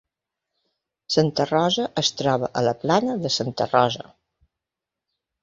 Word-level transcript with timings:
Santa 1.15 1.45
Rosa 1.49 1.85
es 2.03 2.09
troba 2.23 2.49
a 2.49 2.65
la 2.69 2.73
plana 2.85 3.19
de 3.27 3.33
Santa 3.37 3.69
Rosa. 3.77 4.09